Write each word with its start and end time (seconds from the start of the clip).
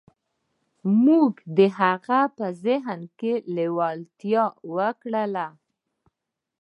موږ 1.05 1.33
د 1.57 1.59
هغه 1.79 2.21
په 2.37 2.45
ذهن 2.65 3.01
کې 3.19 3.33
لېوالتیا 3.55 4.43
وکرله. 4.75 5.47